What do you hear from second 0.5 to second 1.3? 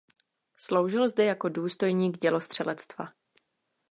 Sloužil zde